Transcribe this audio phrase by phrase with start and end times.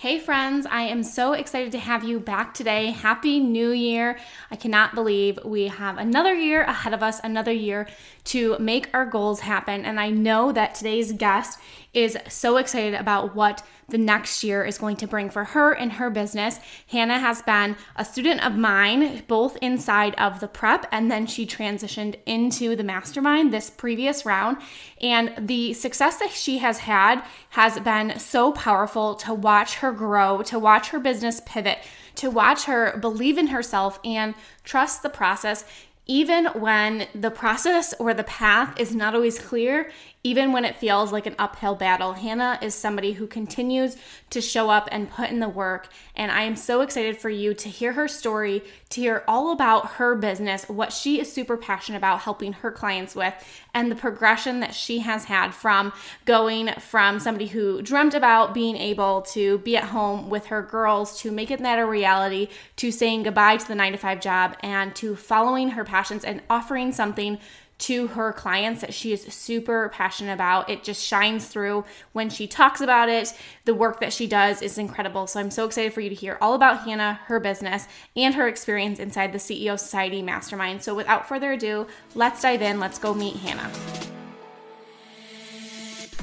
[0.00, 2.92] Hey, friends, I am so excited to have you back today.
[2.92, 4.16] Happy New Year.
[4.48, 7.88] I cannot believe we have another year ahead of us, another year
[8.26, 9.84] to make our goals happen.
[9.84, 11.58] And I know that today's guest
[11.94, 15.92] is so excited about what the next year is going to bring for her and
[15.92, 16.60] her business.
[16.88, 21.46] Hannah has been a student of mine, both inside of the prep, and then she
[21.46, 24.58] transitioned into the mastermind this previous round.
[25.00, 30.42] And the success that she has had has been so powerful to watch her grow,
[30.42, 31.78] to watch her business pivot,
[32.16, 35.64] to watch her believe in herself and trust the process
[36.08, 39.90] even when the process or the path is not always clear,
[40.28, 42.12] even when it feels like an uphill battle.
[42.12, 43.96] Hannah is somebody who continues
[44.28, 45.88] to show up and put in the work.
[46.14, 49.92] And I am so excited for you to hear her story, to hear all about
[49.92, 53.32] her business, what she is super passionate about helping her clients with,
[53.72, 55.94] and the progression that she has had from
[56.26, 61.18] going from somebody who dreamt about being able to be at home with her girls
[61.22, 64.94] to making that a reality, to saying goodbye to the nine to five job, and
[64.94, 67.38] to following her passions and offering something
[67.78, 70.68] to her clients that she is super passionate about.
[70.68, 73.32] It just shines through when she talks about it.
[73.64, 75.26] The work that she does is incredible.
[75.26, 78.48] So I'm so excited for you to hear all about Hannah, her business, and her
[78.48, 80.82] experience inside the CEO Society Mastermind.
[80.82, 82.80] So without further ado, let's dive in.
[82.80, 83.70] Let's go meet Hannah.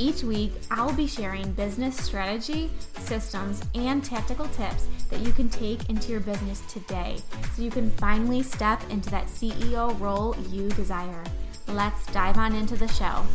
[0.00, 5.90] Each week, I'll be sharing business strategy, systems, and tactical tips that you can take
[5.90, 7.18] into your business today
[7.54, 11.22] so you can finally step into that CEO role you desire.
[11.68, 13.26] Let's dive on into the show.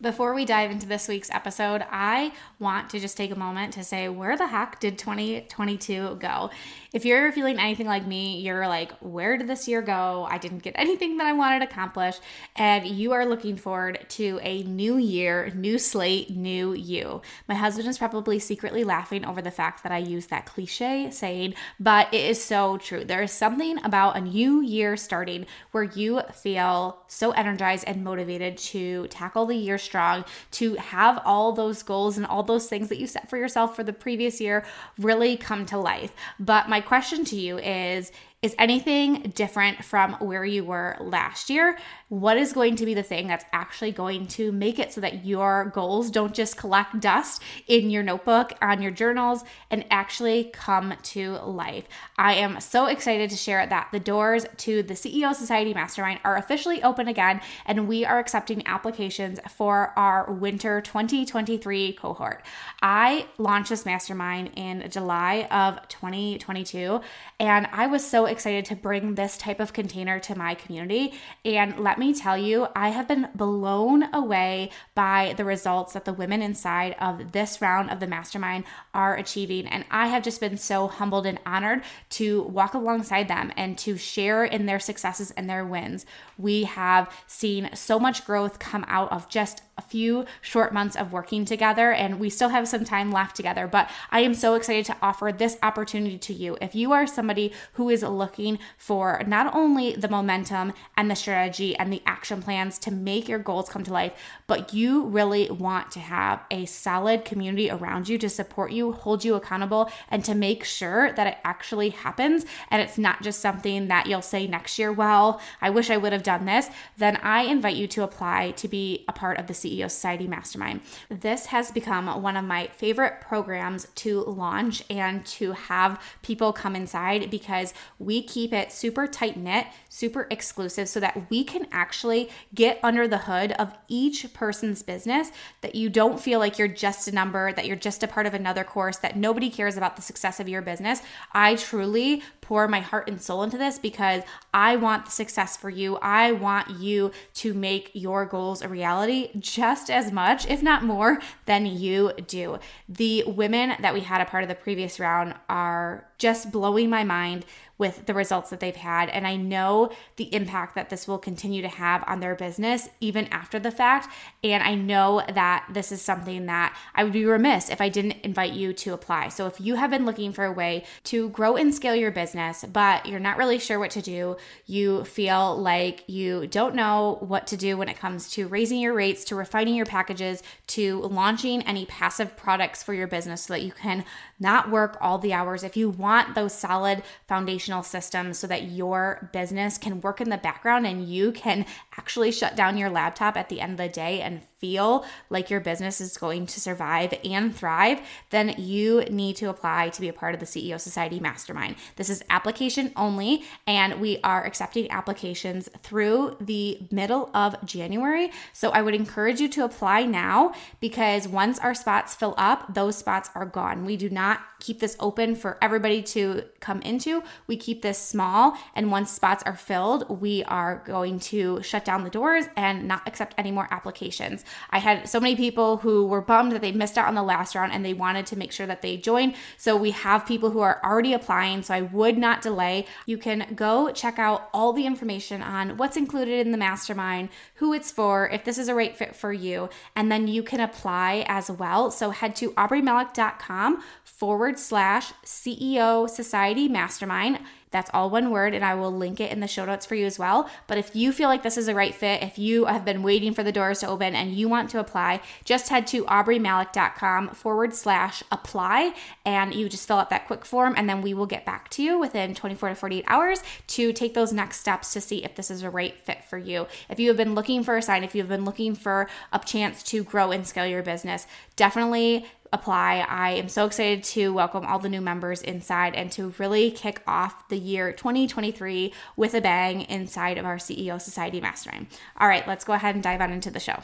[0.00, 3.84] Before we dive into this week's episode, I want to just take a moment to
[3.84, 6.50] say, where the heck did 2022 go?
[6.94, 10.26] If you're feeling anything like me, you're like, where did this year go?
[10.30, 12.18] I didn't get anything that I wanted to accomplish.
[12.56, 17.22] And you are looking forward to a new year, new slate, new you.
[17.48, 21.54] My husband is probably secretly laughing over the fact that I use that cliche saying,
[21.80, 23.04] but it is so true.
[23.04, 28.56] There is something about a new year starting where you feel so energized and motivated
[28.58, 32.98] to tackle the year strong, to have all those goals and all those things that
[32.98, 34.64] you set for yourself for the previous year
[34.98, 36.12] really come to life.
[36.38, 41.78] But my question to you is is anything different from where you were last year?
[42.12, 45.24] What is going to be the thing that's actually going to make it so that
[45.24, 50.92] your goals don't just collect dust in your notebook, on your journals, and actually come
[51.04, 51.84] to life?
[52.18, 56.36] I am so excited to share that the doors to the CEO Society Mastermind are
[56.36, 62.44] officially open again, and we are accepting applications for our winter 2023 cohort.
[62.82, 67.00] I launched this mastermind in July of 2022,
[67.40, 71.14] and I was so excited to bring this type of container to my community.
[71.46, 76.12] And let me tell you, I have been blown away by the results that the
[76.12, 79.66] women inside of this round of the mastermind are achieving.
[79.66, 83.96] And I have just been so humbled and honored to walk alongside them and to
[83.96, 86.04] share in their successes and their wins.
[86.36, 91.12] We have seen so much growth come out of just a few short months of
[91.12, 93.66] working together, and we still have some time left together.
[93.66, 96.58] But I am so excited to offer this opportunity to you.
[96.60, 101.74] If you are somebody who is looking for not only the momentum and the strategy
[101.76, 104.12] and the action plans to make your goals come to life,
[104.46, 109.24] but you really want to have a solid community around you to support you, hold
[109.24, 113.88] you accountable, and to make sure that it actually happens and it's not just something
[113.88, 116.68] that you'll say next year, well, I wish I would have done this,
[116.98, 120.80] then I invite you to apply to be a part of the CEO Society Mastermind.
[121.08, 126.76] This has become one of my favorite programs to launch and to have people come
[126.76, 132.30] inside because we keep it super tight knit, super exclusive, so that we can actually
[132.54, 135.30] get under the hood of each person's business,
[135.60, 138.32] that you don't feel like you're just a number, that you're just a part of
[138.32, 141.02] another course, that nobody cares about the success of your business.
[141.32, 144.22] I truly pour my heart and soul into this because
[144.54, 145.96] I want the success for you.
[145.98, 151.20] I want you to make your goals a reality just as much, if not more,
[151.44, 152.58] than you do.
[152.88, 157.04] The women that we had a part of the previous round are just blowing my
[157.04, 157.44] mind
[157.78, 159.08] with the results that they've had.
[159.08, 163.26] And I know the impact that this will continue to have on their business even
[163.28, 164.08] after the fact.
[164.44, 168.16] And I know that this is something that I would be remiss if I didn't
[168.22, 169.28] invite you to apply.
[169.28, 172.64] So if you have been looking for a way to grow and scale your business,
[172.72, 174.36] but you're not really sure what to do,
[174.66, 178.94] you feel like you don't know what to do when it comes to raising your
[178.94, 183.62] rates, to refining your packages, to launching any passive products for your business so that
[183.62, 184.04] you can
[184.42, 185.62] not work all the hours.
[185.62, 190.36] If you want those solid foundational systems so that your business can work in the
[190.36, 191.64] background and you can
[191.96, 195.58] actually shut down your laptop at the end of the day and feel like your
[195.58, 198.00] business is going to survive and thrive,
[198.30, 201.74] then you need to apply to be a part of the CEO Society Mastermind.
[201.96, 208.30] This is application only, and we are accepting applications through the middle of January.
[208.52, 212.96] So I would encourage you to apply now because once our spots fill up, those
[212.96, 213.84] spots are gone.
[213.84, 217.24] We do not keep this open for everybody to come into.
[217.48, 222.04] We keep this small, and once spots are filled, we are going to shut down
[222.04, 224.44] the doors and not accept any more applications.
[224.70, 227.54] I had so many people who were bummed that they missed out on the last
[227.54, 229.34] round and they wanted to make sure that they join.
[229.56, 231.62] So we have people who are already applying.
[231.62, 232.86] So I would not delay.
[233.06, 237.72] You can go check out all the information on what's included in the mastermind, who
[237.72, 241.24] it's for, if this is a right fit for you, and then you can apply
[241.28, 241.90] as well.
[241.90, 247.40] So head to aubreemalick.com forward slash CEO Society Mastermind.
[247.72, 250.06] That's all one word, and I will link it in the show notes for you
[250.06, 250.48] as well.
[250.66, 253.34] But if you feel like this is a right fit, if you have been waiting
[253.34, 257.74] for the doors to open and you want to apply, just head to aubreemalick.com forward
[257.74, 261.44] slash apply, and you just fill out that quick form, and then we will get
[261.44, 265.24] back to you within 24 to 48 hours to take those next steps to see
[265.24, 266.66] if this is a right fit for you.
[266.88, 269.82] If you have been looking for a sign, if you've been looking for a chance
[269.84, 271.26] to grow and scale your business,
[271.56, 273.04] definitely apply.
[273.08, 277.02] I am so excited to welcome all the new members inside and to really kick
[277.06, 281.86] off the year 2023 with a bang inside of our CEO Society Mastermind.
[282.18, 283.82] All right, let's go ahead and dive on into the show.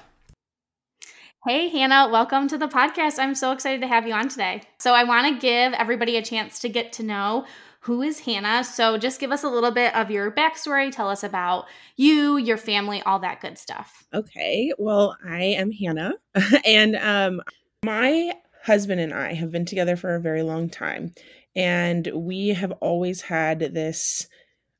[1.46, 3.18] Hey, Hannah, welcome to the podcast.
[3.18, 4.62] I'm so excited to have you on today.
[4.78, 7.46] So, I want to give everybody a chance to get to know
[7.80, 8.64] who is Hannah.
[8.64, 10.92] So, just give us a little bit of your backstory.
[10.92, 11.66] Tell us about
[11.96, 14.04] you, your family, all that good stuff.
[14.12, 14.72] Okay.
[14.78, 16.14] Well, I am Hannah,
[16.64, 17.40] and um,
[17.84, 18.32] my
[18.68, 21.14] husband and I have been together for a very long time.
[21.56, 24.28] And we have always had this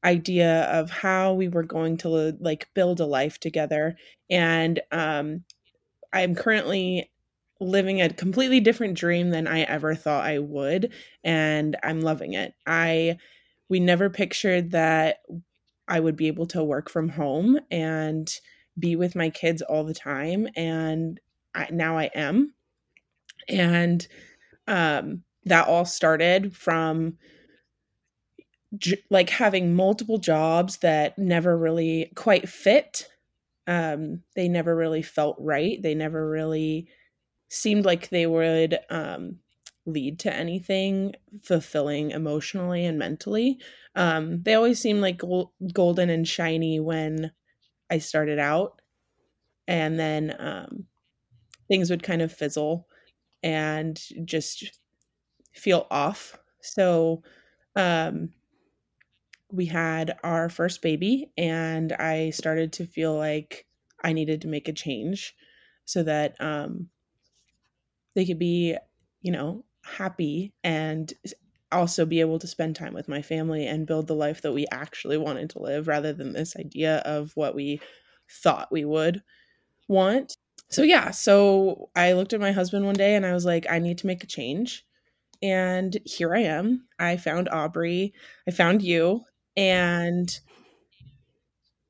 [0.05, 3.97] idea of how we were going to like build a life together.
[4.29, 5.43] And um,
[6.13, 7.11] I'm currently
[7.61, 10.93] living a completely different dream than I ever thought I would.
[11.25, 12.53] And I'm loving it.
[12.67, 13.17] I,
[13.71, 15.23] we never pictured that
[15.89, 18.31] I would be able to work from home and
[18.79, 20.47] be with my kids all the time.
[20.55, 21.19] And
[21.55, 22.53] I, now I am
[23.49, 24.07] and
[24.69, 27.19] um, that all started from
[28.77, 33.09] j- like having multiple jobs that never really quite fit.
[33.67, 35.83] Um, they never really felt right.
[35.83, 36.89] They never really
[37.51, 39.39] seemed like they would um,
[39.87, 43.59] lead to anything fulfilling emotionally and mentally.
[43.97, 47.33] Um, they always seemed like gold- golden and shiny when
[47.91, 48.83] i started out.
[49.69, 50.87] And then um,
[51.69, 52.88] things would kind of fizzle
[53.43, 54.81] and just
[55.55, 56.39] feel off.
[56.63, 57.23] So
[57.77, 58.31] um
[59.51, 63.67] we had our first baby and I started to feel like
[64.05, 65.35] I needed to make a change
[65.85, 66.91] so that um
[68.15, 68.77] they could be,
[69.23, 71.13] you know, happy and
[71.71, 74.67] also be able to spend time with my family and build the life that we
[74.73, 77.81] actually wanted to live rather than this idea of what we
[78.31, 79.23] thought we would
[79.89, 80.37] want
[80.71, 83.79] so yeah, so I looked at my husband one day and I was like, I
[83.79, 84.85] need to make a change.
[85.43, 86.87] And here I am.
[86.99, 88.13] I found Aubree,
[88.47, 89.23] I found you,
[89.57, 90.39] and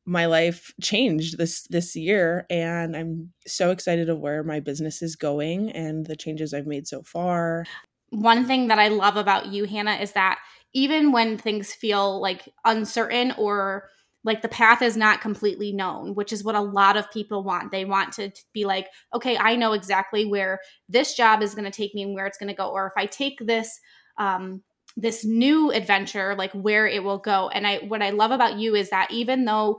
[0.09, 5.17] my life changed this this year and I'm so excited of where my business is
[5.17, 7.67] going and the changes I've made so far.
[8.09, 10.39] One thing that I love about you, Hannah, is that
[10.73, 13.91] even when things feel like uncertain or
[14.25, 17.71] like the path is not completely known which is what a lot of people want.
[17.71, 21.71] They want to be like okay i know exactly where this job is going to
[21.71, 23.81] take me and where it's going to go or if i take this
[24.19, 24.63] um
[24.97, 27.49] this new adventure like where it will go.
[27.49, 29.79] And i what i love about you is that even though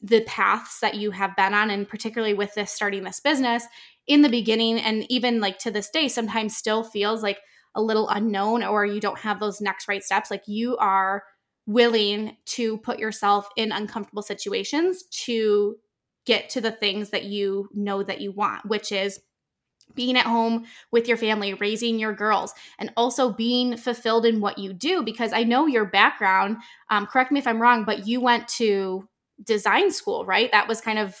[0.00, 3.64] the paths that you have been on and particularly with this starting this business
[4.06, 7.38] in the beginning and even like to this day sometimes still feels like
[7.74, 11.24] a little unknown or you don't have those next right steps like you are
[11.66, 15.76] willing to put yourself in uncomfortable situations to
[16.24, 19.20] get to the things that you know that you want, which is
[19.94, 24.58] being at home with your family, raising your girls, and also being fulfilled in what
[24.58, 25.02] you do.
[25.02, 26.58] Because I know your background,
[26.90, 29.08] um, correct me if I'm wrong, but you went to
[29.42, 30.50] design school, right?
[30.52, 31.18] That was kind of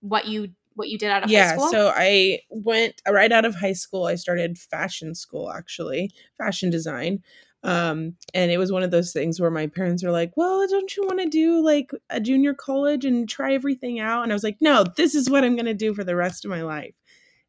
[0.00, 1.64] what you what you did out of yeah, high school?
[1.66, 1.70] Yeah.
[1.70, 4.06] So I went right out of high school.
[4.06, 7.22] I started fashion school, actually, fashion design.
[7.64, 10.94] Um, and it was one of those things where my parents were like, Well, don't
[10.96, 14.22] you want to do like a junior college and try everything out?
[14.22, 16.44] And I was like, No, this is what I'm going to do for the rest
[16.44, 16.94] of my life.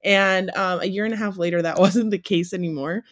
[0.04, 3.04] And um, a year and a half later, that wasn't the case anymore.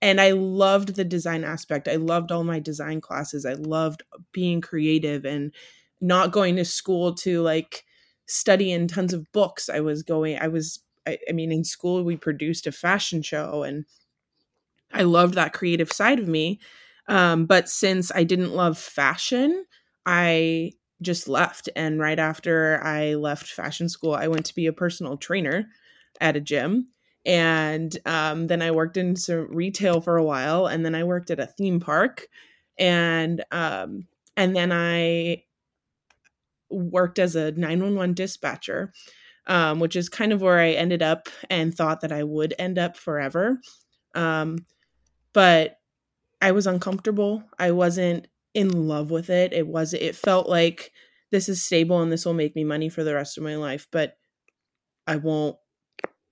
[0.00, 1.88] And I loved the design aspect.
[1.88, 3.44] I loved all my design classes.
[3.44, 5.54] I loved being creative and
[6.00, 7.84] not going to school to like
[8.26, 9.68] study in tons of books.
[9.68, 13.62] I was going, I was, I, I mean, in school, we produced a fashion show
[13.62, 13.84] and
[14.92, 16.60] I loved that creative side of me.
[17.08, 19.64] Um, but since I didn't love fashion,
[20.04, 21.68] I just left.
[21.76, 25.68] And right after I left fashion school, I went to be a personal trainer
[26.20, 26.88] at a gym.
[27.24, 31.30] And um, then I worked in some retail for a while, and then I worked
[31.32, 32.28] at a theme park,
[32.78, 35.42] and um, and then I
[36.70, 38.92] worked as a 911 dispatcher,
[39.48, 42.78] um, which is kind of where I ended up and thought that I would end
[42.78, 43.60] up forever.
[44.14, 44.58] Um,
[45.36, 45.76] but
[46.40, 47.44] I was uncomfortable.
[47.58, 49.52] I wasn't in love with it.
[49.52, 50.90] It was it felt like
[51.30, 53.86] this is stable and this will make me money for the rest of my life,
[53.92, 54.16] but
[55.06, 55.56] I won't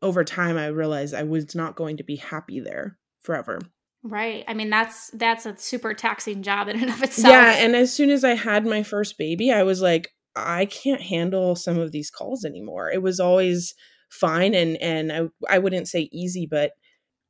[0.01, 3.59] over time I realized I was not going to be happy there forever.
[4.03, 4.43] Right.
[4.49, 7.31] I mean that's that's a super taxing job in and of itself.
[7.31, 11.03] Yeah, and as soon as I had my first baby, I was like I can't
[11.03, 12.91] handle some of these calls anymore.
[12.91, 13.75] It was always
[14.09, 16.73] fine and and I I wouldn't say easy, but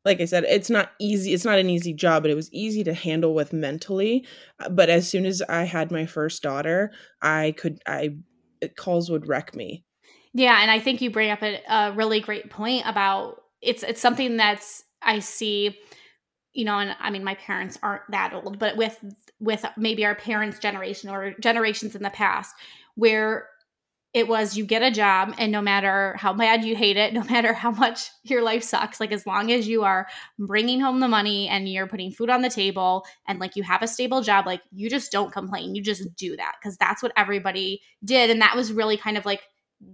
[0.05, 1.33] like I said, it's not easy.
[1.33, 4.27] It's not an easy job, but it was easy to handle with mentally.
[4.61, 6.93] Uh, but as soon as I had my first daughter,
[7.23, 8.17] I could, I,
[8.77, 9.85] calls would wreck me.
[10.35, 10.61] Yeah.
[10.61, 14.37] And I think you bring up a, a really great point about it's, it's something
[14.37, 15.79] that's, I see,
[16.53, 19.03] you know, and I mean, my parents aren't that old, but with,
[19.41, 22.55] with maybe our parents' generation or generations in the past,
[22.95, 23.49] where
[24.15, 27.25] it was you get a job and no matter how bad you hate it no
[27.25, 30.07] matter how much your life sucks like as long as you are
[30.39, 33.83] bringing home the money and you're putting food on the table and like you have
[33.83, 35.75] a stable job like you just don't complain.
[35.75, 39.27] You just do that because that's what everybody did and that was really kind of
[39.27, 39.43] like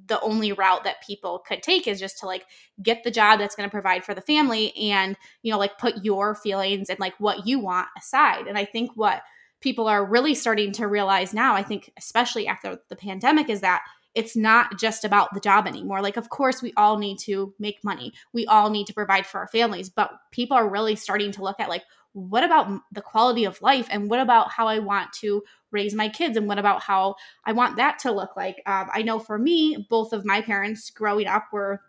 [0.06, 2.44] the only route that people could take is just to like
[2.82, 6.04] get the job that's going to provide for the family and you know like put
[6.04, 9.22] your feelings and like what you want aside and i think what
[9.60, 13.82] people are really starting to realize now i think especially after the pandemic is that
[14.14, 16.02] it's not just about the job anymore.
[16.02, 18.12] Like, of course, we all need to make money.
[18.32, 21.60] We all need to provide for our families, but people are really starting to look
[21.60, 25.44] at like, what about the quality of life and what about how I want to
[25.70, 27.14] raise my kids and what about how
[27.44, 28.60] I want that to look like?
[28.66, 31.80] Um, I know for me, both of my parents growing up were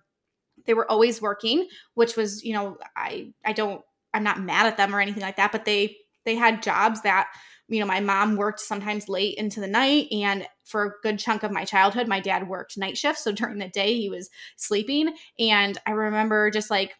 [0.65, 3.81] they were always working, which was you know I I don't
[4.13, 7.27] I'm not mad at them or anything like that, but they they had jobs that
[7.71, 10.07] you know, my mom worked sometimes late into the night.
[10.11, 13.23] And for a good chunk of my childhood, my dad worked night shifts.
[13.23, 15.15] So during the day, he was sleeping.
[15.39, 16.95] And I remember just like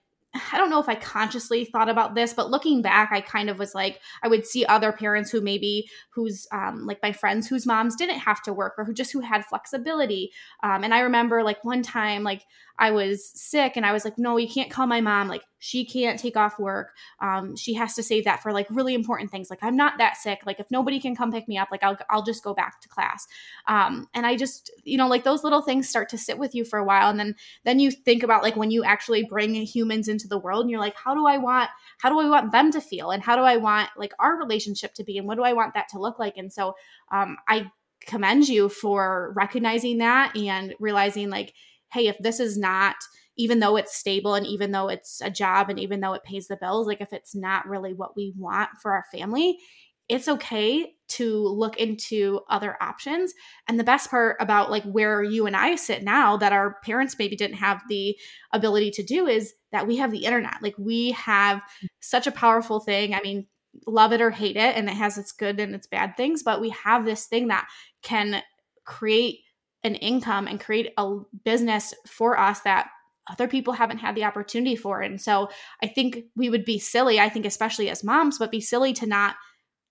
[0.53, 3.59] I don't know if I consciously thought about this, but looking back, I kind of
[3.59, 7.65] was like, I would see other parents who maybe who's um, like my friends whose
[7.65, 10.31] moms didn't have to work or who just who had flexibility.
[10.63, 12.45] Um, and I remember like one time, like
[12.81, 15.27] I was sick and I was like, no, you can't call my mom.
[15.27, 16.95] Like she can't take off work.
[17.21, 19.51] Um, she has to save that for like really important things.
[19.51, 20.39] Like I'm not that sick.
[20.47, 22.89] Like if nobody can come pick me up, like I'll I'll just go back to
[22.89, 23.27] class.
[23.67, 26.65] Um, and I just you know like those little things start to sit with you
[26.65, 27.35] for a while, and then
[27.65, 30.79] then you think about like when you actually bring humans into the world and you're
[30.79, 31.69] like how do i want
[31.99, 34.93] how do i want them to feel and how do i want like our relationship
[34.93, 36.75] to be and what do i want that to look like and so
[37.11, 37.69] um, i
[38.05, 41.53] commend you for recognizing that and realizing like
[41.91, 42.95] hey if this is not
[43.37, 46.47] even though it's stable and even though it's a job and even though it pays
[46.47, 49.57] the bills like if it's not really what we want for our family
[50.11, 53.33] it's okay to look into other options.
[53.69, 57.15] And the best part about like where you and I sit now that our parents
[57.17, 58.17] maybe didn't have the
[58.51, 60.61] ability to do is that we have the internet.
[60.61, 61.61] Like we have
[62.01, 63.13] such a powerful thing.
[63.13, 63.47] I mean,
[63.87, 66.59] love it or hate it and it has its good and its bad things but
[66.59, 67.65] we have this thing that
[68.03, 68.43] can
[68.83, 69.39] create
[69.83, 72.89] an income and create a business for us that
[73.29, 75.01] other people haven't had the opportunity for.
[75.01, 75.49] And so
[75.81, 79.05] i think we would be silly i think especially as moms but be silly to
[79.05, 79.35] not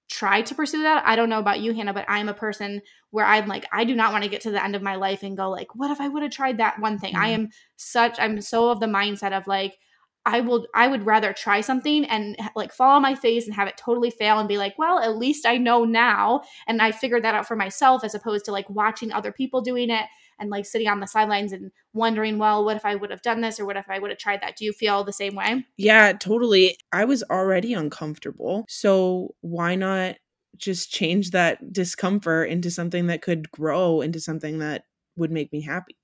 [0.09, 1.05] try to pursue that.
[1.07, 3.95] I don't know about you hannah but i'm a person where i'm like i do
[3.95, 6.01] not want to get to the end of my life and go like what if
[6.01, 7.15] i would have tried that one thing?
[7.15, 7.23] Mm-hmm.
[7.23, 9.79] i am such i'm so of the mindset of like
[10.27, 13.69] I will I would rather try something and like fall on my face and have
[13.69, 17.25] it totally fail and be like, well, at least I know now and I figured
[17.25, 20.05] that out for myself as opposed to like watching other people doing it
[20.39, 23.41] and like sitting on the sidelines and wondering, well, what if I would have done
[23.41, 24.57] this or what if I would have tried that?
[24.57, 25.65] Do you feel the same way?
[25.77, 26.77] Yeah, totally.
[26.93, 28.65] I was already uncomfortable.
[28.69, 30.17] So why not
[30.57, 34.85] just change that discomfort into something that could grow into something that
[35.17, 35.97] would make me happy?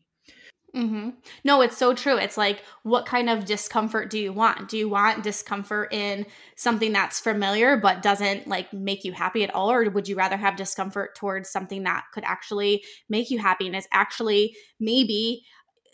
[0.77, 1.11] Mm-hmm.
[1.43, 2.19] No, it's so true.
[2.19, 4.69] It's like, what kind of discomfort do you want?
[4.69, 9.55] Do you want discomfort in something that's familiar but doesn't like make you happy at
[9.55, 9.71] all?
[9.71, 13.75] Or would you rather have discomfort towards something that could actually make you happy and
[13.75, 15.45] is actually maybe,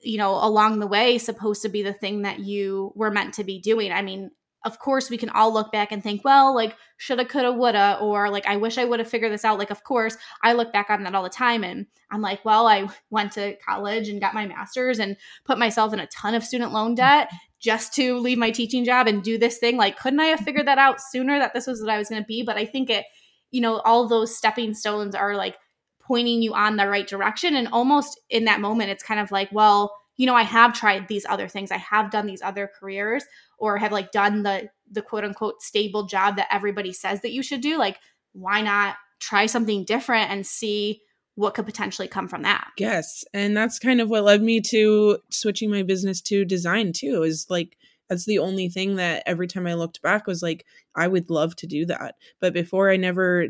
[0.03, 3.45] you know, along the way supposed to be the thing that you were meant to
[3.45, 3.93] be doing?
[3.93, 4.33] I mean,
[4.64, 8.31] of course we can all look back and think well like shoulda coulda woulda or
[8.31, 9.59] like i wish i would have figured this out.
[9.59, 12.66] Like of course i look back on that all the time and i'm like well
[12.66, 16.45] i went to college and got my master's and put myself in a ton of
[16.45, 19.76] student loan debt just to leave my teaching job and do this thing.
[19.76, 22.23] Like couldn't i have figured that out sooner that this was what i was going
[22.23, 22.42] to be?
[22.42, 23.04] But i think it
[23.50, 25.57] you know all those stepping stones are like
[26.00, 27.54] pointing you on the right direction.
[27.54, 31.09] And almost in that moment it's kind of like well you know i have tried
[31.09, 31.71] these other things.
[31.71, 33.25] I have done these other careers
[33.59, 37.42] or have like done the the quote unquote stable job that everybody says that you
[37.42, 37.99] should do like
[38.33, 41.00] why not try something different and see
[41.35, 42.69] what could potentially come from that?
[42.78, 47.23] Yes and that's kind of what led me to switching my business to design too
[47.23, 47.76] is like
[48.09, 51.57] that's the only thing that every time i looked back was like i would love
[51.57, 52.16] to do that.
[52.40, 53.49] But before i never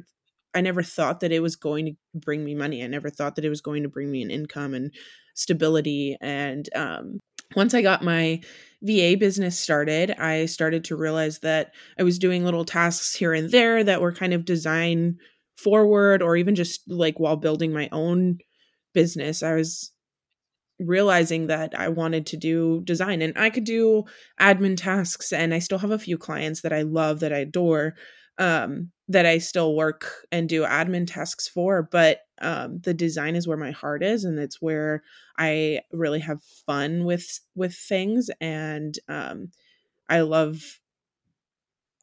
[0.54, 3.44] i never thought that it was going to bring me money i never thought that
[3.44, 4.92] it was going to bring me an income and
[5.34, 7.18] stability and um
[7.56, 8.40] once I got my
[8.82, 13.50] VA business started, I started to realize that I was doing little tasks here and
[13.50, 15.18] there that were kind of design
[15.56, 18.38] forward or even just like while building my own
[18.94, 19.42] business.
[19.42, 19.92] I was
[20.78, 24.04] realizing that I wanted to do design and I could do
[24.40, 27.94] admin tasks and I still have a few clients that I love that I adore
[28.38, 33.46] um that I still work and do admin tasks for, but um, the design is
[33.46, 35.02] where my heart is, and it's where
[35.38, 39.50] I really have fun with with things, and um,
[40.08, 40.80] I love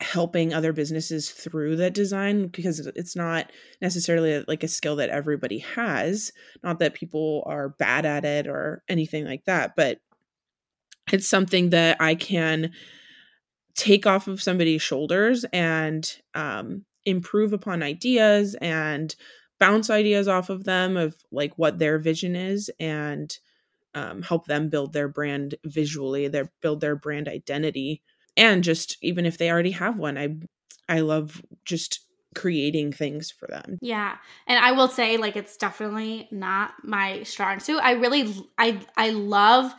[0.01, 5.59] helping other businesses through that design because it's not necessarily like a skill that everybody
[5.59, 6.31] has.
[6.63, 9.99] Not that people are bad at it or anything like that but
[11.11, 12.71] it's something that i can
[13.75, 19.15] take off of somebody's shoulders and um, improve upon ideas and
[19.59, 23.37] bounce ideas off of them of like what their vision is and
[23.93, 28.01] um, help them build their brand visually their build their brand identity.
[28.37, 30.29] And just even if they already have one i
[30.87, 32.01] i love just
[32.35, 33.79] creating things for them.
[33.81, 34.17] Yeah.
[34.47, 37.79] And i will say like it's definitely not my strong suit.
[37.79, 39.73] I really i i love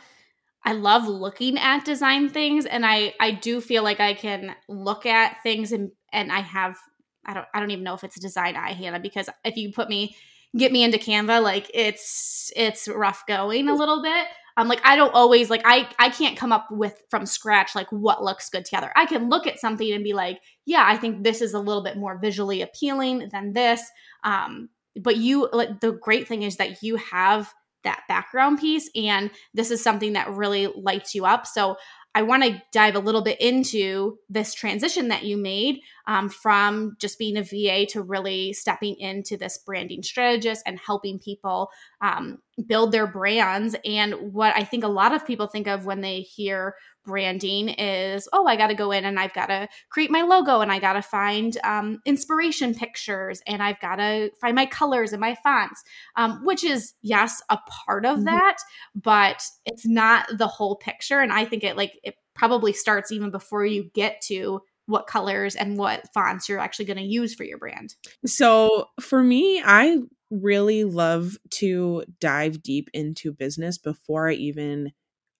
[0.63, 5.05] I love looking at design things and I I do feel like I can look
[5.05, 6.77] at things and and I have
[7.25, 9.71] I don't I don't even know if it's a design eye Hannah because if you
[9.71, 10.15] put me
[10.57, 14.27] get me into Canva like it's it's rough going a little bit.
[14.57, 17.91] I'm like I don't always like I I can't come up with from scratch like
[17.91, 18.91] what looks good together.
[18.95, 21.83] I can look at something and be like, yeah, I think this is a little
[21.83, 23.81] bit more visually appealing than this.
[24.23, 27.53] Um but you like the great thing is that you have
[27.83, 31.75] that background piece and this is something that really lights you up so
[32.15, 36.95] i want to dive a little bit into this transition that you made um, from
[36.99, 41.69] just being a va to really stepping into this branding strategist and helping people
[42.01, 43.75] um, build their brands.
[43.85, 48.27] And what i think a lot of people think of when they hear branding is
[48.33, 50.79] oh i got to go in and i've got to create my logo and i
[50.79, 55.35] got to find um, inspiration pictures and i've got to find my colors and my
[55.43, 55.83] fonts
[56.15, 58.25] um, which is yes a part of mm-hmm.
[58.25, 58.57] that
[58.95, 63.31] but it's not the whole picture and i think it like it probably starts even
[63.31, 67.43] before you get to what colors and what fonts you're actually going to use for
[67.43, 69.97] your brand so for me i
[70.29, 74.91] really love to dive deep into business before i even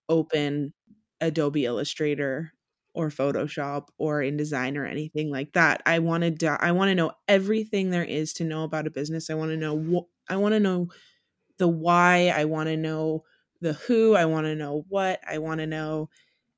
[0.10, 0.74] open
[1.22, 2.54] Adobe Illustrator
[2.94, 5.82] or Photoshop or InDesign or anything like that.
[5.86, 9.30] I wanted to I want to know everything there is to know about a business.
[9.30, 10.90] I want to know what I want to know
[11.58, 13.24] the why, I want to know
[13.62, 16.10] the who, I want to know what, I want to know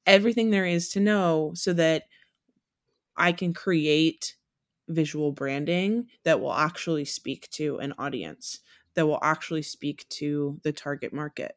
[0.05, 2.03] everything there is to know so that
[3.15, 4.35] I can create
[4.87, 8.59] visual branding that will actually speak to an audience,
[8.95, 11.55] that will actually speak to the target market.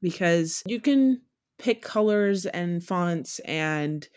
[0.00, 1.22] Because you can
[1.58, 4.08] pick colors and fonts and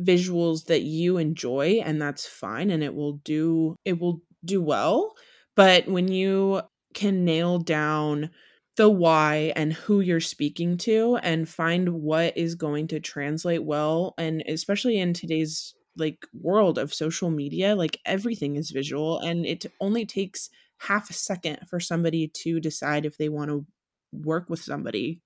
[0.00, 5.14] visuals that you enjoy and that's fine and it will do it will do well.
[5.54, 6.62] But when you
[6.94, 8.30] can nail down
[8.76, 14.14] the why and who you're speaking to and find what is going to translate well
[14.16, 19.66] and especially in today's like world of social media like everything is visual and it
[19.80, 23.66] only takes half a second for somebody to decide if they want to
[24.12, 25.20] work with somebody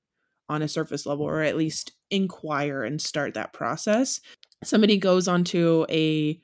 [0.49, 4.21] on a surface level or at least inquire and start that process
[4.63, 6.41] somebody goes onto a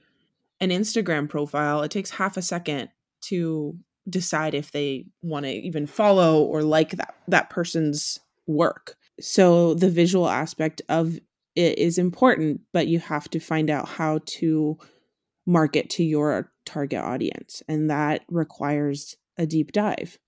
[0.61, 2.89] an Instagram profile it takes half a second
[3.23, 3.77] to
[4.09, 8.97] decide if they want to even follow or like that that person's work.
[9.21, 11.19] So the visual aspect of
[11.55, 14.79] it is important, but you have to find out how to
[15.47, 20.19] market to your target audience and that requires a deep dive.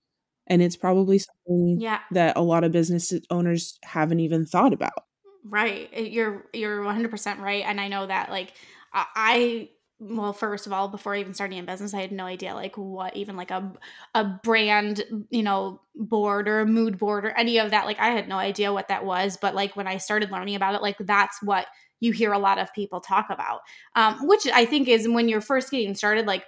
[0.47, 1.99] And it's probably something yeah.
[2.11, 5.03] that a lot of business owners haven't even thought about.
[5.43, 5.91] Right.
[5.95, 8.53] You're you're 100% right and I know that like
[8.93, 12.75] I well first of all before even starting a business i had no idea like
[12.75, 13.71] what even like a
[14.13, 18.09] a brand you know board or a mood board or any of that like i
[18.09, 20.97] had no idea what that was but like when i started learning about it like
[20.99, 21.67] that's what
[22.01, 23.61] you hear a lot of people talk about
[23.95, 26.43] um, which i think is when you're first getting started like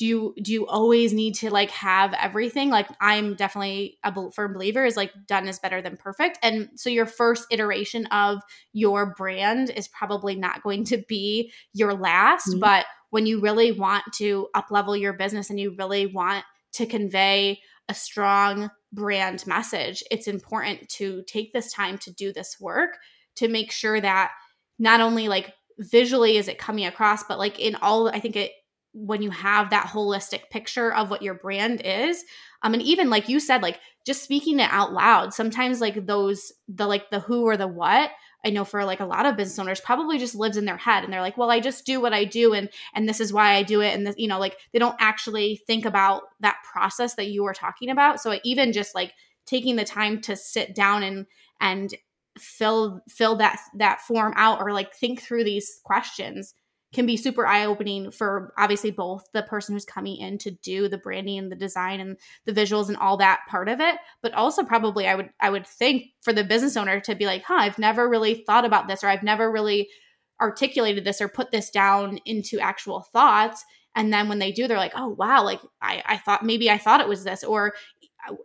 [0.00, 4.54] do you do you always need to like have everything like i'm definitely a firm
[4.54, 8.40] believer is like done is better than perfect and so your first iteration of
[8.72, 12.60] your brand is probably not going to be your last mm-hmm.
[12.60, 16.86] but when you really want to up level your business and you really want to
[16.86, 17.60] convey
[17.90, 22.96] a strong brand message it's important to take this time to do this work
[23.36, 24.30] to make sure that
[24.78, 28.52] not only like visually is it coming across but like in all i think it
[28.92, 32.24] when you have that holistic picture of what your brand is
[32.62, 36.52] um and even like you said like just speaking it out loud sometimes like those
[36.68, 38.10] the like the who or the what
[38.44, 41.04] i know for like a lot of business owners probably just lives in their head
[41.04, 43.54] and they're like well i just do what i do and and this is why
[43.54, 47.14] i do it and this, you know like they don't actually think about that process
[47.14, 49.12] that you were talking about so even just like
[49.46, 51.26] taking the time to sit down and
[51.60, 51.94] and
[52.38, 56.54] fill fill that that form out or like think through these questions
[56.92, 60.88] can be super eye opening for obviously both the person who's coming in to do
[60.88, 64.34] the branding and the design and the visuals and all that part of it, but
[64.34, 67.54] also probably I would I would think for the business owner to be like, "Huh,
[67.54, 69.88] I've never really thought about this or I've never really
[70.40, 73.64] articulated this or put this down into actual thoughts."
[73.96, 76.78] And then when they do, they're like, "Oh wow, like I I thought maybe I
[76.78, 77.74] thought it was this," or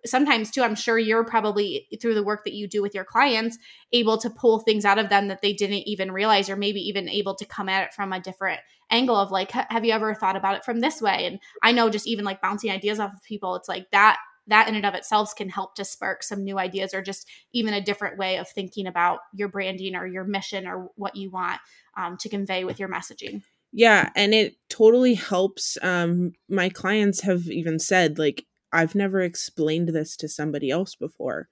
[0.05, 3.57] sometimes too i'm sure you're probably through the work that you do with your clients
[3.91, 7.09] able to pull things out of them that they didn't even realize or maybe even
[7.09, 8.59] able to come at it from a different
[8.91, 11.25] angle of like have you ever thought about it from this way?
[11.25, 14.67] And i know just even like bouncing ideas off of people it's like that that
[14.67, 17.81] in and of itself can help to spark some new ideas or just even a
[17.81, 21.59] different way of thinking about your branding or your mission or what you want
[21.97, 23.41] um, to convey with your messaging.
[23.71, 29.89] Yeah and it totally helps um my clients have even said like I've never explained
[29.89, 31.47] this to somebody else before.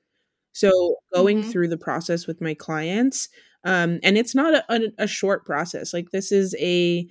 [0.52, 1.50] So going mm-hmm.
[1.50, 3.30] through the process with my clients,
[3.64, 5.94] um, and it's not a, a, a short process.
[5.94, 7.08] Like this is a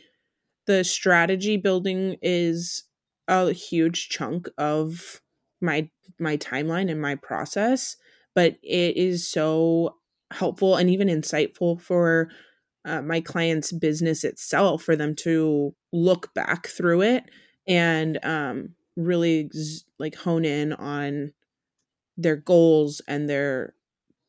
[0.67, 2.85] the strategy building is
[3.27, 5.21] a huge chunk of
[5.61, 5.89] my
[6.21, 7.97] my timeline and my process,
[8.35, 9.97] but it is so
[10.31, 12.29] helpful and even insightful for
[12.85, 17.25] uh, my client's business itself for them to look back through it
[17.67, 19.51] and um, really
[19.99, 21.33] like hone in on
[22.17, 23.75] their goals and their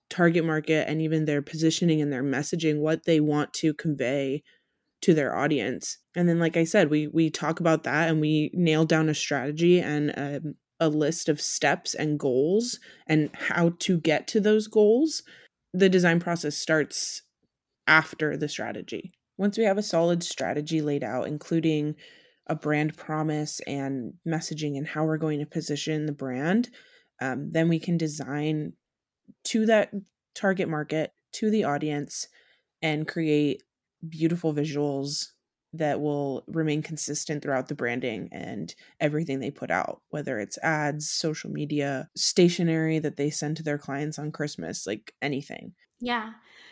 [0.10, 4.44] target market and even their positioning and their messaging what they want to convey
[5.02, 5.98] to their audience.
[6.16, 9.14] And then like i said we we talk about that and we nail down a
[9.14, 14.40] strategy and a, um, a list of steps and goals and how to get to
[14.40, 15.24] those goals.
[15.74, 17.22] The design process starts
[17.88, 19.12] after the strategy.
[19.38, 21.96] Once we have a solid strategy laid out including
[22.48, 26.70] a brand promise and messaging and how we're going to position the brand,
[27.22, 28.74] um, then we can design
[29.46, 29.92] to that
[30.36, 32.28] target market, to the audience,
[32.82, 33.64] and create
[34.08, 35.28] beautiful visuals
[35.74, 41.10] that will remain consistent throughout the branding and everything they put out, whether it's ads,
[41.10, 45.74] social media, stationery that they send to their clients on Christmas, like anything.
[46.00, 46.32] Yeah.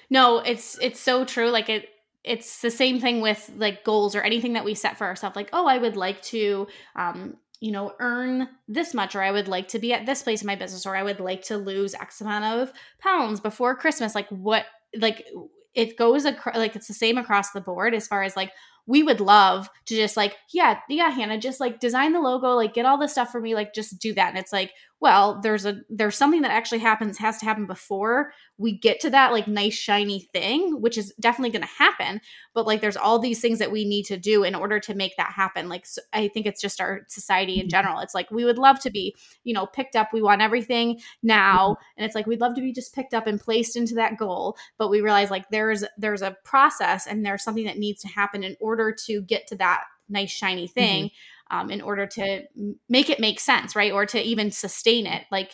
[0.09, 1.49] No, it's it's so true.
[1.49, 1.87] Like it
[2.23, 5.49] it's the same thing with like goals or anything that we set for ourselves like
[5.53, 9.67] oh i would like to um you know earn this much or i would like
[9.67, 12.21] to be at this place in my business or i would like to lose x
[12.21, 14.65] amount of pounds before christmas like what
[14.97, 15.25] like
[15.73, 18.51] it goes across like it's the same across the board as far as like
[18.87, 22.73] we would love to just like, yeah, yeah, Hannah, just like design the logo, like
[22.73, 24.29] get all the stuff for me, like just do that.
[24.29, 28.33] And it's like, well, there's a there's something that actually happens has to happen before
[28.59, 32.21] we get to that like nice shiny thing, which is definitely going to happen.
[32.53, 35.17] But like, there's all these things that we need to do in order to make
[35.17, 35.69] that happen.
[35.69, 37.69] Like, so I think it's just our society in mm-hmm.
[37.69, 37.99] general.
[37.99, 40.09] It's like we would love to be, you know, picked up.
[40.13, 41.83] We want everything now, mm-hmm.
[41.97, 44.55] and it's like we'd love to be just picked up and placed into that goal.
[44.77, 48.43] But we realize like there's there's a process and there's something that needs to happen
[48.43, 51.05] in order to get to that nice shiny thing.
[51.05, 51.15] Mm-hmm
[51.51, 52.43] um, in order to
[52.89, 53.91] make it make sense, right?
[53.91, 55.25] Or to even sustain it.
[55.31, 55.51] Like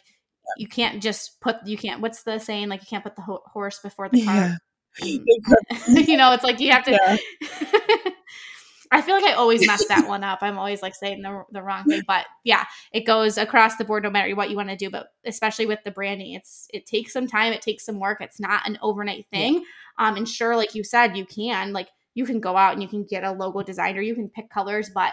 [0.58, 2.70] you can't just put, you can't, what's the saying?
[2.70, 4.36] Like you can't put the ho- horse before the car.
[4.36, 4.56] Yeah.
[5.88, 6.92] you know, it's like you have to.
[6.92, 7.98] Yeah.
[8.90, 10.40] I feel like I always mess that one up.
[10.42, 14.04] I'm always like saying the, the wrong thing, but yeah, it goes across the board
[14.04, 14.90] no matter what you want to do.
[14.90, 18.22] But especially with the branding, it's it takes some time, it takes some work.
[18.22, 19.66] It's not an overnight thing.
[20.00, 22.88] Um, and sure, like you said, you can like you can go out and you
[22.88, 25.12] can get a logo designer, you can pick colors, but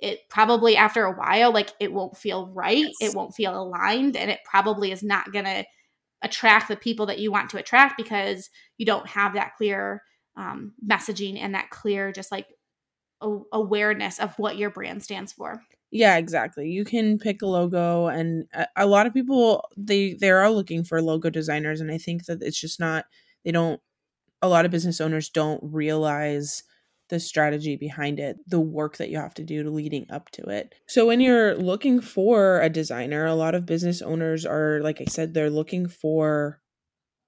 [0.00, 3.10] it probably after a while like it won't feel right yes.
[3.10, 5.64] it won't feel aligned and it probably is not going to
[6.22, 10.02] attract the people that you want to attract because you don't have that clear
[10.36, 12.46] um, messaging and that clear just like
[13.20, 18.06] a- awareness of what your brand stands for yeah exactly you can pick a logo
[18.06, 21.98] and a, a lot of people they they are looking for logo designers and i
[21.98, 23.06] think that it's just not
[23.44, 23.80] they don't
[24.42, 26.62] a lot of business owners don't realize
[27.08, 30.42] the strategy behind it, the work that you have to do to leading up to
[30.48, 30.74] it.
[30.86, 35.06] So when you're looking for a designer, a lot of business owners are like I
[35.06, 36.60] said they're looking for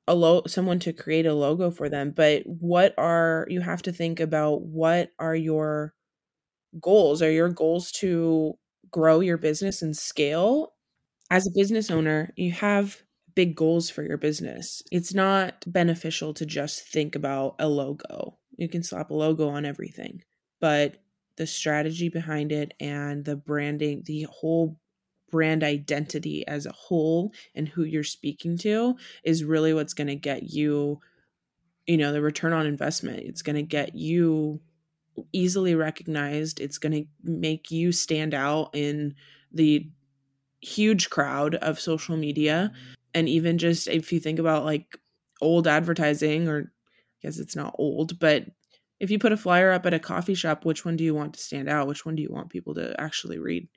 [0.06, 3.92] a lo- someone to create a logo for them, but what are you have to
[3.92, 5.94] think about what are your
[6.80, 7.22] goals?
[7.22, 8.54] Are your goals to
[8.90, 10.74] grow your business and scale?
[11.30, 13.02] As a business owner, you have
[13.36, 14.82] big goals for your business.
[14.90, 19.64] It's not beneficial to just think about a logo you can slap a logo on
[19.64, 20.23] everything,
[20.61, 20.96] but
[21.37, 24.77] the strategy behind it and the branding, the whole
[25.31, 30.16] brand identity as a whole and who you're speaking to is really what's going to
[30.16, 30.99] get you
[31.87, 33.20] you know the return on investment.
[33.20, 34.61] It's going to get you
[35.33, 36.61] easily recognized.
[36.61, 39.14] It's going to make you stand out in
[39.53, 39.90] the
[40.61, 42.73] huge crowd of social media.
[43.14, 44.99] And even just if you think about like
[45.40, 46.73] old advertising or
[47.22, 48.44] guess it's not old, but
[48.98, 51.35] if you put a flyer up at a coffee shop, which one do you want
[51.35, 51.88] to stand out?
[51.88, 53.68] Which one do you want people to actually read?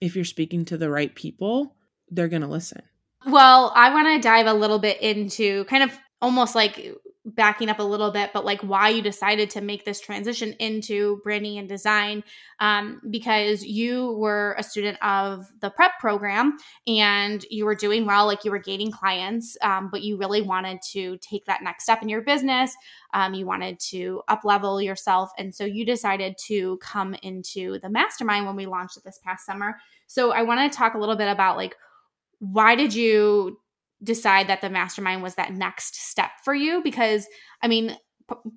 [0.00, 1.76] If you're speaking to the right people,
[2.08, 2.82] they're going to listen.
[3.26, 6.94] Well, I want to dive a little bit into kind of almost like
[7.26, 11.20] backing up a little bit, but like why you decided to make this transition into
[11.22, 12.24] branding and design,
[12.60, 16.56] um, because you were a student of the prep program
[16.86, 20.80] and you were doing well, like you were gaining clients, um, but you really wanted
[20.92, 22.74] to take that next step in your business.
[23.12, 27.90] Um, you wanted to up level yourself, and so you decided to come into the
[27.90, 29.76] mastermind when we launched it this past summer.
[30.06, 31.76] So I want to talk a little bit about like
[32.40, 33.58] why did you
[34.02, 36.82] decide that the mastermind was that next step for you?
[36.82, 37.26] Because
[37.62, 37.96] i mean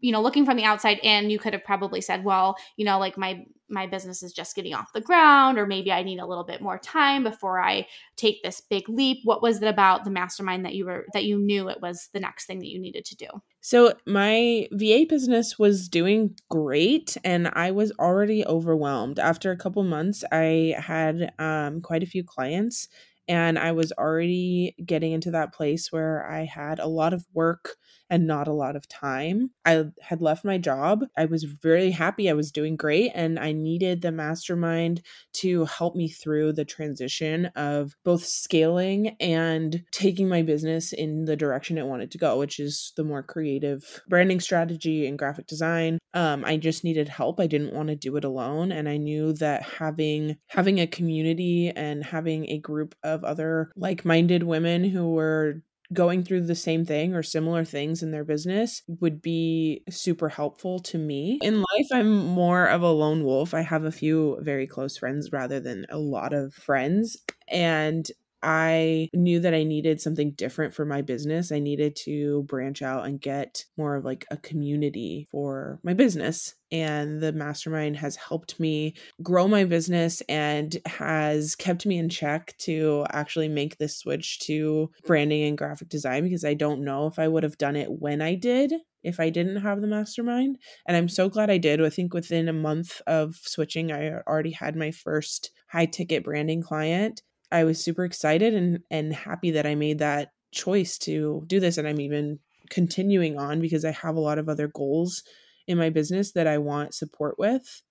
[0.01, 2.99] you know looking from the outside in you could have probably said well you know
[2.99, 6.25] like my my business is just getting off the ground or maybe i need a
[6.25, 9.19] little bit more time before i take this big leap.
[9.23, 12.19] What was it about the mastermind that you were that you knew it was the
[12.19, 13.27] next thing that you needed to do?
[13.61, 19.19] So my va business was doing great and i was already overwhelmed.
[19.19, 22.87] After a couple months i had um, quite a few clients
[23.27, 27.77] and I was already getting into that place where I had a lot of work
[28.09, 29.49] and not a lot of time.
[29.65, 31.05] I had left my job.
[31.17, 32.29] I was very happy.
[32.29, 33.11] I was doing great.
[33.15, 35.01] And I needed the mastermind
[35.33, 41.35] to help me through the transition of both scaling and taking my business in the
[41.35, 45.97] direction it wanted to go, which is the more creative branding strategy and graphic design.
[46.13, 47.39] Um, I just needed help.
[47.39, 48.71] I didn't want to do it alone.
[48.71, 54.43] And I knew that having having a community and having a group of other like-minded
[54.43, 59.21] women who were going through the same thing or similar things in their business would
[59.21, 61.37] be super helpful to me.
[61.41, 63.53] In life, I'm more of a lone wolf.
[63.53, 67.17] I have a few very close friends rather than a lot of friends.
[67.47, 68.09] And
[68.41, 71.51] I knew that I needed something different for my business.
[71.51, 76.55] I needed to branch out and get more of like a community for my business.
[76.73, 82.55] And the mastermind has helped me grow my business and has kept me in check
[82.59, 87.17] to actually make this switch to branding and graphic design because I don't know if
[87.17, 90.57] I would have done it when I did if I didn't have the mastermind.
[90.85, 91.81] And I'm so glad I did.
[91.81, 96.61] I think within a month of switching, I already had my first high ticket branding
[96.61, 97.21] client
[97.53, 101.77] I was super excited and and happy that I made that choice to do this
[101.77, 105.23] and I'm even continuing on because I have a lot of other goals
[105.67, 107.81] in my business that I want support with.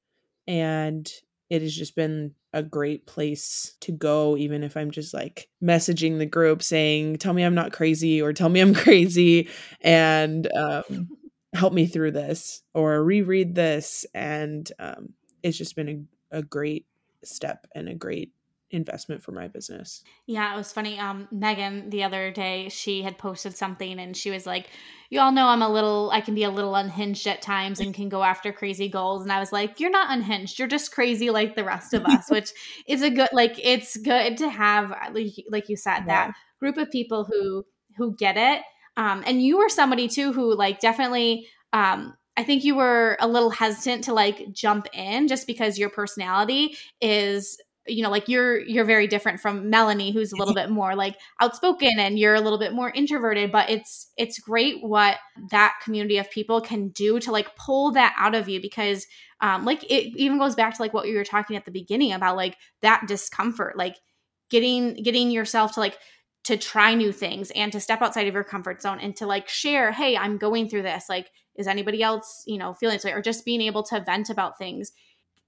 [0.47, 1.11] And
[1.51, 6.19] it has just been a great place to go, even if I'm just like messaging
[6.19, 9.49] the group saying, Tell me I'm not crazy or tell me I'm crazy
[9.81, 11.09] and um,
[11.55, 14.07] help me through this or reread this.
[14.15, 15.11] And um,
[15.43, 16.87] it's just been a, a great
[17.25, 18.33] step and a great
[18.73, 20.03] investment for my business.
[20.27, 20.99] Yeah, it was funny.
[20.99, 24.71] Um, Megan the other day, she had posted something and she was like,
[25.11, 27.95] You all know I'm a little, I can be a little unhinged at times and
[27.95, 29.23] can go after crazy goals.
[29.23, 30.59] And I was like, You're not unhinged.
[30.59, 32.51] You're just crazy like the rest of us, which
[32.89, 36.07] is a good, like, it's good to have, like, like you said, yeah.
[36.07, 37.65] that group of people who,
[37.97, 38.63] who get it.
[38.97, 43.29] Um, and you were somebody too who, like, definitely, um, I think you were a
[43.29, 48.61] little hesitant to like jump in just because your personality is you know like you're
[48.61, 52.41] you're very different from melanie who's a little bit more like outspoken and you're a
[52.41, 55.17] little bit more introverted but it's it's great what
[55.51, 59.07] that community of people can do to like pull that out of you because
[59.41, 62.13] um like it even goes back to like what you were talking at the beginning
[62.13, 63.97] about like that discomfort like
[64.49, 65.99] getting getting yourself to like
[66.45, 69.49] to try new things and to step outside of your comfort zone and to like
[69.49, 73.13] share hey i'm going through this like is anybody else you know feeling this way?
[73.13, 74.93] Or just being able to vent about things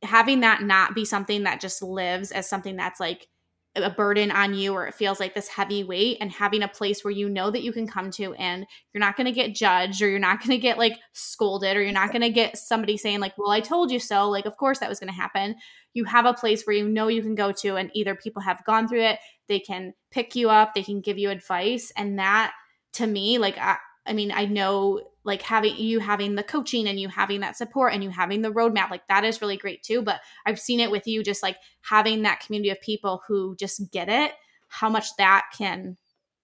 [0.05, 3.29] having that not be something that just lives as something that's like
[3.77, 7.03] a burden on you or it feels like this heavy weight and having a place
[7.03, 10.01] where you know that you can come to and you're not going to get judged
[10.01, 12.97] or you're not going to get like scolded or you're not going to get somebody
[12.97, 14.31] saying like well I told you so.
[14.31, 15.57] Like of course that was going to happen.
[15.93, 18.65] You have a place where you know you can go to and either people have
[18.65, 22.53] gone through it they can pick you up they can give you advice and that
[22.93, 27.01] to me like I, I mean I know like having you having the coaching and
[27.01, 30.03] you having that support and you having the roadmap like that is really great too
[30.03, 33.91] but i've seen it with you just like having that community of people who just
[33.91, 34.33] get it
[34.69, 35.97] how much that can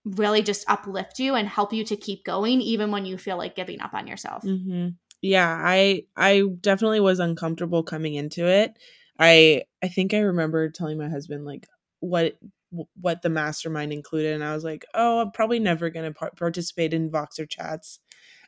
[0.04, 3.54] really just uplift you and help you to keep going even when you feel like
[3.54, 4.88] giving up on yourself mm-hmm.
[5.20, 8.78] yeah i i definitely was uncomfortable coming into it
[9.18, 11.66] i i think i remember telling my husband like
[12.00, 12.38] what
[13.00, 16.32] what the mastermind included and i was like oh i'm probably never going to par-
[16.36, 18.00] participate in voxer chats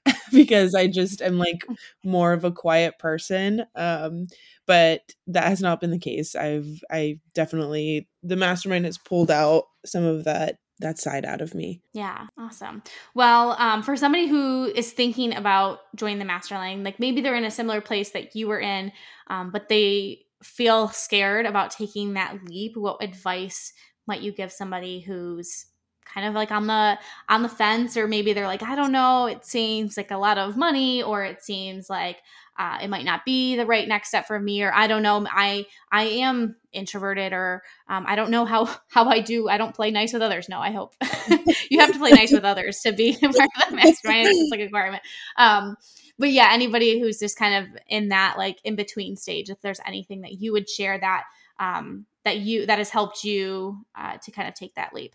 [0.32, 1.64] because I just am like
[2.04, 3.64] more of a quiet person.
[3.74, 4.26] Um,
[4.66, 6.34] but that has not been the case.
[6.34, 11.54] I've I definitely the mastermind has pulled out some of that that side out of
[11.54, 11.80] me.
[11.92, 12.82] Yeah, awesome.
[13.14, 17.44] Well, um, for somebody who is thinking about joining the mastermind, like maybe they're in
[17.44, 18.92] a similar place that you were in,
[19.28, 22.72] um, but they feel scared about taking that leap.
[22.76, 23.72] What advice
[24.06, 25.66] might you give somebody who's
[26.04, 29.26] kind of like on the on the fence or maybe they're like i don't know
[29.26, 32.18] it seems like a lot of money or it seems like
[32.58, 35.26] uh, it might not be the right next step for me or i don't know
[35.30, 39.74] i i am introverted or um, i don't know how how i do i don't
[39.74, 40.48] play nice with others.
[40.48, 40.94] No i hope
[41.70, 44.60] you have to play nice with others to be part of the mastermind it's like
[44.60, 45.02] a requirement
[45.38, 45.76] um,
[46.18, 49.80] but yeah anybody who's just kind of in that like in between stage if there's
[49.86, 51.24] anything that you would share that
[51.58, 55.12] um, that you that has helped you uh, to kind of take that leap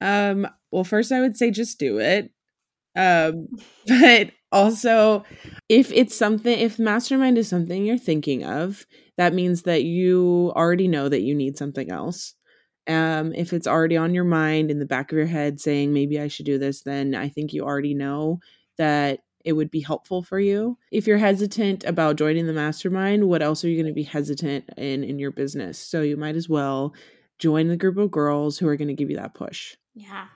[0.00, 2.30] um, well, first I would say just do it.
[2.96, 3.48] Um,
[3.86, 5.24] but also
[5.68, 8.86] if it's something if mastermind is something you're thinking of,
[9.16, 12.34] that means that you already know that you need something else.
[12.86, 16.18] Um, if it's already on your mind in the back of your head saying maybe
[16.18, 18.40] I should do this, then I think you already know
[18.78, 20.78] that it would be helpful for you.
[20.90, 24.64] If you're hesitant about joining the mastermind, what else are you going to be hesitant
[24.76, 25.78] in in your business?
[25.78, 26.94] So you might as well
[27.38, 29.76] join the group of girls who are going to give you that push.
[29.94, 30.26] Yeah.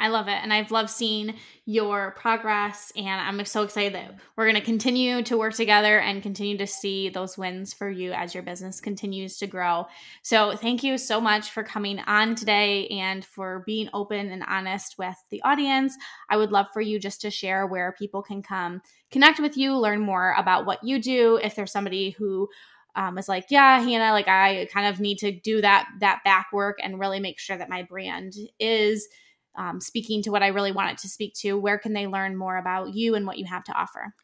[0.00, 0.38] I love it.
[0.42, 1.34] And I've loved seeing
[1.66, 2.90] your progress.
[2.96, 6.66] And I'm so excited that we're going to continue to work together and continue to
[6.66, 9.86] see those wins for you as your business continues to grow.
[10.22, 14.96] So, thank you so much for coming on today and for being open and honest
[14.98, 15.96] with the audience.
[16.28, 19.76] I would love for you just to share where people can come connect with you,
[19.76, 21.38] learn more about what you do.
[21.42, 22.48] If there's somebody who
[22.96, 26.48] um, is like, yeah, Hannah, like I kind of need to do that that back
[26.52, 29.08] work and really make sure that my brand is
[29.56, 31.58] um, speaking to what I really want it to speak to.
[31.58, 34.14] Where can they learn more about you and what you have to offer?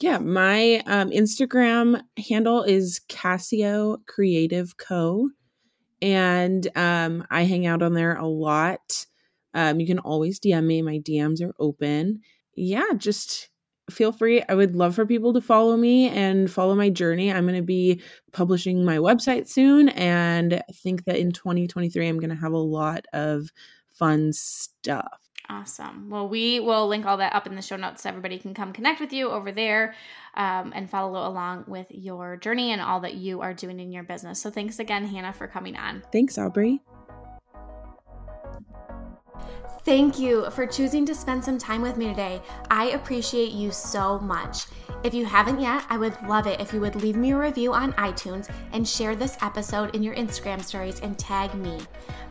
[0.00, 5.30] Yeah, my um, Instagram handle is Cascio Creative Co.
[6.02, 9.06] And um, I hang out on there a lot.
[9.54, 10.82] Um, you can always DM me.
[10.82, 12.20] My DMs are open.
[12.56, 13.50] Yeah, just
[13.90, 14.42] feel free.
[14.48, 17.32] I would love for people to follow me and follow my journey.
[17.32, 18.00] I'm going to be
[18.32, 19.90] publishing my website soon.
[19.90, 23.50] And I think that in 2023, I'm going to have a lot of
[23.98, 25.20] fun stuff.
[25.50, 26.08] Awesome.
[26.08, 28.72] Well, we will link all that up in the show notes so everybody can come
[28.72, 29.94] connect with you over there
[30.34, 34.04] um, and follow along with your journey and all that you are doing in your
[34.04, 34.40] business.
[34.40, 36.02] So, thanks again, Hannah, for coming on.
[36.12, 36.80] Thanks, Aubree.
[39.84, 42.40] Thank you for choosing to spend some time with me today.
[42.70, 44.64] I appreciate you so much.
[45.04, 47.74] If you haven't yet, I would love it if you would leave me a review
[47.74, 51.78] on iTunes and share this episode in your Instagram stories and tag me.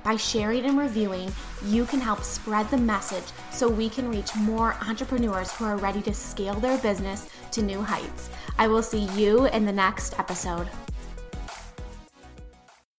[0.04, 1.32] By sharing and reviewing,
[1.66, 6.02] you can help spread the message so we can reach more entrepreneurs who are ready
[6.02, 8.32] to scale their business to new heights.
[8.58, 10.68] I will see you in the next episode.